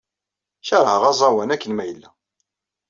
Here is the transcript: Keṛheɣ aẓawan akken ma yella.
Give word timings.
Keṛheɣ 0.67 1.01
aẓawan 1.11 1.53
akken 1.55 1.71
ma 1.73 1.83
yella. 1.89 2.09